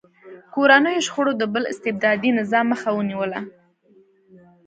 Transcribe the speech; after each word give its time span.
کورنیو 0.53 1.05
شخړو 1.07 1.31
د 1.37 1.43
بل 1.53 1.63
استبدادي 1.73 2.29
نظام 2.39 2.65
مخه 2.73 2.89
ونیوله. 2.93 3.39